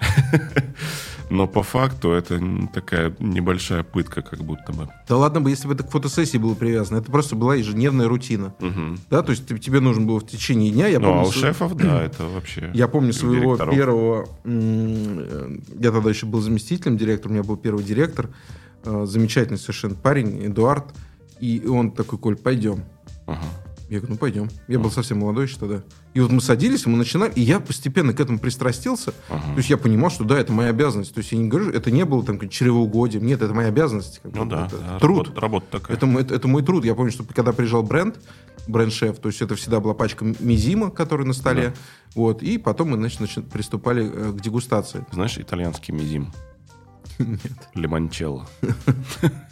[1.31, 2.41] но по факту это
[2.75, 4.89] такая небольшая пытка, как будто бы.
[5.09, 6.99] Да ладно бы, если бы это к фотосессии было привязано.
[6.99, 8.55] Это просто была ежедневная рутина.
[8.61, 8.99] Мгм.
[9.11, 10.89] Да, то есть ты- тебе нужно было в течение дня.
[10.89, 12.71] Я Ну, а помню, у с- шефов, да, это вообще...
[12.75, 13.75] Я помню у своего директоров.
[13.75, 14.29] первого
[15.79, 18.31] я тогда еще был заместителем директора, у меня был первый директор,
[18.85, 20.87] э, замечательный совершенно парень, Эдуард,
[21.41, 22.85] и он такой, Коль, пойдем.
[23.27, 23.41] Ага.
[23.89, 24.49] Я говорю, ну пойдем.
[24.67, 25.83] Я был совсем молодой еще тогда.
[26.13, 29.15] И вот мы садились, мы начинали, и я постепенно к этому пристрастился.
[29.31, 29.53] Ага.
[29.53, 31.15] То есть я понимал, что да, это моя обязанность.
[31.15, 33.25] То есть я не говорю, это не было там чревоугодием.
[33.25, 34.21] Нет, это моя обязанность.
[34.23, 35.29] как Ну да, это да, труд.
[35.29, 35.97] Работа, работа такая.
[35.97, 36.85] Это, мой- это, это мой труд.
[36.85, 38.21] Я помню, что когда приезжал бренд,
[38.67, 41.73] бренд-шеф, то есть это всегда была пачка мизима, который на столе.
[42.15, 45.07] Вот, и потом мы, значит, начи- приступали э, к дегустации.
[45.13, 46.31] Знаешь, итальянский мизим?
[47.19, 47.41] Нет.
[47.75, 48.47] Лимончелло.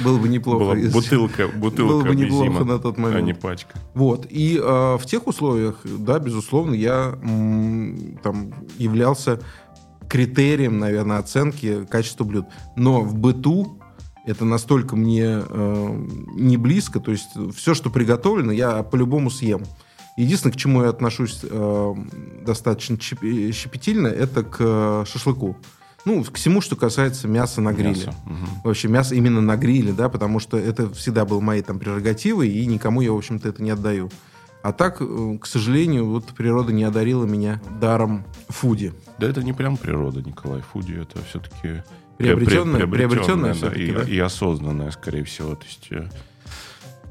[0.00, 0.58] Было бы неплохо.
[0.64, 3.26] Была если- бутылка, бутылка Было бы неплохо на тот а момент.
[3.26, 3.78] не пачка.
[3.94, 4.26] Вот.
[4.30, 9.40] И э, в тех условиях, да, безусловно, я м, там являлся
[10.08, 12.46] критерием, наверное, оценки качества блюд.
[12.76, 13.78] Но в быту
[14.26, 19.62] это настолько мне э, не близко, то есть все, что приготовлено, я по-любому съем.
[20.16, 21.94] Единственное, к чему я отношусь э,
[22.44, 25.56] достаточно щепетильно, это к э, шашлыку.
[26.04, 27.90] Ну, к всему, что касается мяса на гриле.
[28.06, 28.14] Мясо.
[28.24, 28.48] Мгм.
[28.64, 32.64] Вообще мясо именно на гриле, да, потому что это всегда был моей там прерогативой, и
[32.66, 34.10] никому я, в общем-то, это не отдаю.
[34.62, 38.92] А так, э, к сожалению, вот природа не одарила меня даром фуди.
[39.18, 40.62] Да это не прям природа, Николай.
[40.72, 41.82] Фуди это все-таки
[42.16, 44.02] Приобретенное- приобретенное да, всё-таки, и, да?
[44.02, 45.54] и осознанное, скорее всего.
[45.54, 46.08] То есть э,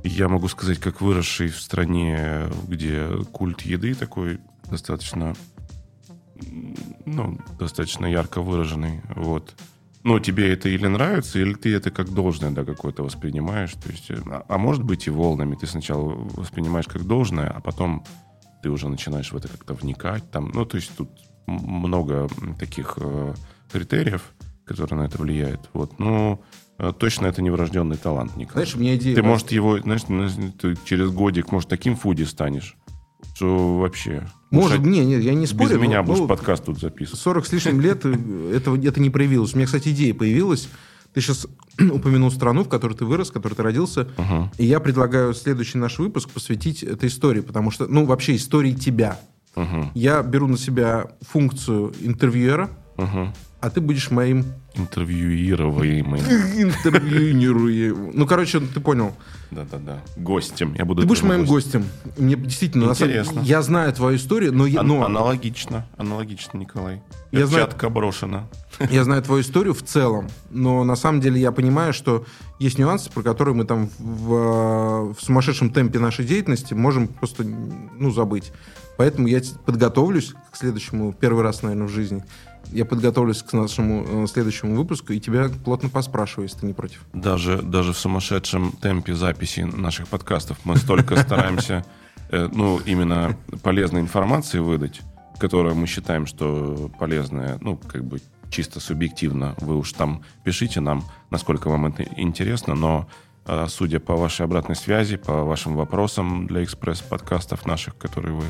[0.04, 5.34] я могу сказать, как выросший в стране, где культ еды такой достаточно,
[7.06, 9.02] ну, достаточно ярко выраженный.
[9.16, 9.56] Вот.
[10.04, 13.74] Ну, тебе это или нравится, или ты это как должное, да, какое-то воспринимаешь.
[13.74, 15.56] То есть, э, а, а может быть и волнами.
[15.56, 18.06] Ты сначала воспринимаешь как должное, а потом
[18.62, 20.30] ты уже начинаешь в это как-то вникать.
[20.32, 21.10] Там, ну, то есть тут
[21.46, 23.34] много таких э,
[23.72, 24.34] критериев,
[24.66, 25.70] которые на это влияют.
[25.74, 26.00] Вот.
[26.00, 26.42] Ну,
[26.78, 28.66] э, точно это не врожденный талант, Николай.
[28.66, 29.16] Знаешь, у меня идея...
[29.16, 30.04] ты, может, его, знаешь,
[30.86, 32.78] через годик, может, таким фуди станешь,
[33.38, 34.28] что вообще...
[34.50, 35.80] Может, не, не, я не без спорю.
[35.80, 37.20] меня но- будешь ну, подкаст тут записывать.
[37.20, 39.54] 40 с лишним лет э, этого, это не проявилось.
[39.54, 40.70] У меня, кстати, идея появилась.
[41.14, 41.46] Ты сейчас
[41.80, 44.08] упомянул страну, в которой ты вырос, в которой ты родился.
[44.18, 44.52] Ага.
[44.58, 49.20] И я предлагаю следующий наш выпуск посвятить этой истории, потому что, ну, вообще истории тебя.
[49.54, 49.92] Ага.
[49.94, 53.36] Я беру на себя функцию интервьюера, Ага.
[53.60, 56.20] А ты будешь моим Интервьюируемый.
[56.22, 58.12] интервьюируем.
[58.14, 59.14] Ну, короче, ты понял.
[59.50, 60.02] Да-да-да.
[60.16, 60.74] Гостем.
[60.76, 61.86] Я буду Ты будешь моим гостем.
[62.18, 63.40] Мне действительно, на самом- Интересно.
[63.40, 65.88] я знаю твою историю, но, я, но Аналогично.
[65.98, 67.02] Аналогично, Николай.
[67.32, 68.48] Я знаю- Перчатка брошена.
[68.92, 72.26] я знаю твою историю в целом, но на самом деле я понимаю, что
[72.60, 78.12] есть нюансы, про которые мы там в, в сумасшедшем темпе нашей деятельности можем просто ну,
[78.12, 78.52] забыть.
[78.98, 82.24] Поэтому я подготовлюсь к следующему, первый раз, наверное, в жизни.
[82.72, 87.06] Я подготовлюсь к нашему э, следующему выпуску и тебя плотно поспрашиваю, если ты не против.
[87.14, 91.86] Даже, даже в сумасшедшем темпе записи наших подкастов мы столько стараемся,
[92.30, 95.02] э, ну, именно полезной информации выдать,
[95.40, 99.56] которую мы считаем, что полезная, ну, как бы чисто субъективно.
[99.60, 103.08] Вы уж там пишите нам, насколько вам это интересно, но
[103.46, 108.46] э, судя по вашей обратной связи, по вашим вопросам для экспресс-подкастов наших, которые вы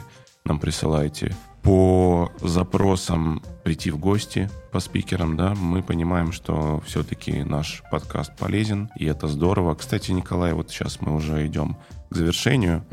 [0.47, 7.83] нам присылаете, по запросам прийти в гости по спикерам, да, мы понимаем, что все-таки наш
[7.91, 9.75] подкаст полезен, и это здорово.
[9.75, 11.75] Кстати, Николай, вот сейчас мы уже идем
[12.09, 12.85] к завершению.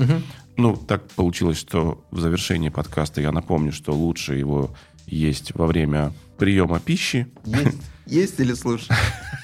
[0.57, 4.75] Ну, так получилось, что в завершении подкаста я напомню, что лучше его
[5.07, 7.29] есть во время приема пищи.
[7.45, 8.95] Есть, есть или слушай?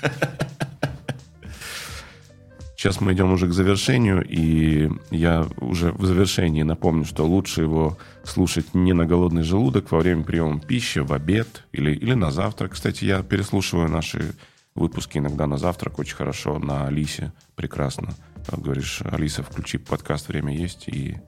[2.81, 7.99] Сейчас мы идем уже к завершению, и я уже в завершении напомню, что лучше его
[8.25, 12.73] слушать не на голодный желудок во время приема пищи, в обед или, или на завтрак.
[12.73, 14.35] Кстати, я переслушиваю наши
[14.75, 18.15] выпуски иногда на завтрак очень хорошо, на Алисе прекрасно.
[18.51, 21.19] Говоришь, Алиса, включи подкаст, время есть, и,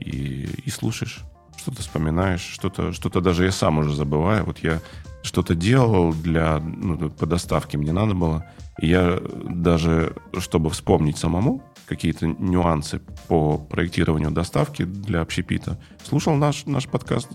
[0.00, 1.20] и, и слушаешь.
[1.56, 4.44] Что-то вспоминаешь, что-то, что-то даже я сам уже забываю.
[4.44, 4.80] Вот я
[5.22, 8.44] что-то делал для, ну, по доставке мне надо было.
[8.80, 16.66] И я даже, чтобы вспомнить самому какие-то нюансы по проектированию доставки для общепита, слушал наш,
[16.66, 17.28] наш подкаст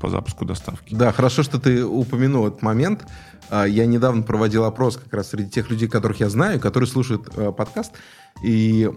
[0.00, 0.94] по запуску доставки.
[0.94, 3.04] Да, хорошо, что ты упомянул этот момент.
[3.50, 7.28] А, Я недавно проводил опрос как раз среди тех людей, которых я знаю, которые слушают
[7.36, 7.92] э, подкаст.
[8.42, 8.88] И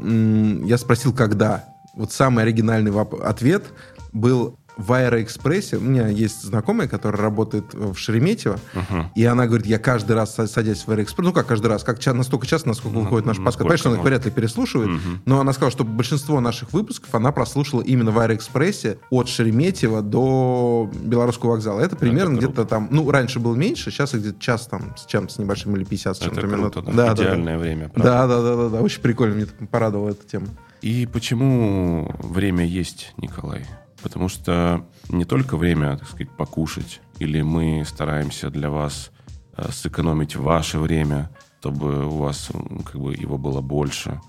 [0.65, 1.65] я спросил, когда.
[1.95, 3.73] Вот самый оригинальный ответ
[4.13, 5.77] был в Аэроэкспрессе.
[5.77, 8.57] У меня есть знакомая, которая работает в Шереметьево.
[8.73, 9.11] Мгм.
[9.13, 12.03] И она говорит, я каждый раз са- садясь в Аэроэкспресс, ну как каждый раз, как
[12.13, 15.21] настолько часто, насколько Ну, выходит наш насколько Конечно, она их вряд ли переслушивает, Мгм.
[15.25, 20.89] но она сказала, что большинство наших выпусков она прослушала именно в Аэроэкспрессе от Шереметьево до
[21.03, 21.81] Белорусского вокзала.
[21.81, 22.47] Это примерно круто.
[22.53, 25.83] где-то там, ну, раньше было меньше, сейчас где-то час там с чем-то, с небольшим или
[25.83, 26.73] 50 с Это чем-то минут.
[26.73, 27.13] круто, да.
[27.13, 27.89] Идеальное время.
[27.89, 28.03] правда?
[28.11, 30.47] Да, да, да, да, да, очень прикольно, мне порадовала эта тема.
[30.81, 33.65] И почему время есть, Николай?
[34.01, 39.11] Потому что не только время, так сказать, покушать, или мы стараемся для вас
[39.57, 41.29] э, сэкономить ваше время,
[41.59, 42.49] чтобы у вас
[42.85, 44.21] как бы его было больше,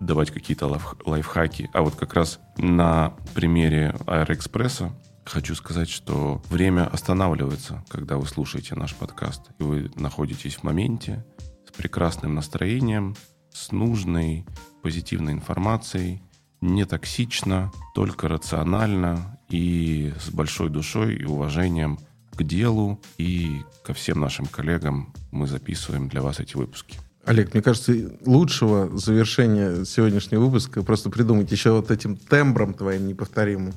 [0.00, 1.70] давать какие-то лайф, лайфхаки.
[1.72, 4.92] А вот как раз на примере Аэроэкспресса
[5.24, 11.24] хочу сказать, что время останавливается, когда вы слушаете наш подкаст, и вы находитесь в моменте
[11.66, 13.16] с прекрасным настроением,
[13.52, 14.46] с нужной
[14.82, 16.22] позитивной информацией,
[16.60, 21.98] не токсично, только рационально и с большой душой и уважением
[22.34, 26.98] к делу и ко всем нашим коллегам мы записываем для вас эти выпуски.
[27.24, 27.92] Олег, мне кажется,
[28.24, 33.74] лучшего завершения сегодняшнего выпуска просто придумать еще вот этим тембром твоим неповторимым.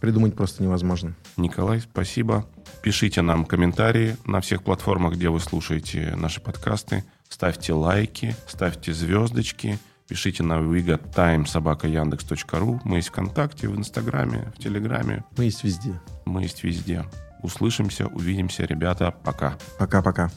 [0.00, 1.14] Придумать просто невозможно.
[1.36, 2.46] Николай, спасибо.
[2.82, 7.04] Пишите нам комментарии на всех платформах, где вы слушаете наши подкасты.
[7.28, 9.78] Ставьте лайки, ставьте звездочки.
[10.08, 12.80] Пишите на wigottime.sobaka.yandex.ru.
[12.84, 15.22] Мы есть ВКонтакте, в Инстаграме, в Телеграме.
[15.36, 16.00] Мы есть везде.
[16.24, 17.04] Мы есть везде.
[17.42, 19.14] Услышимся, увидимся, ребята.
[19.22, 19.58] Пока.
[19.78, 20.30] Пока-пока.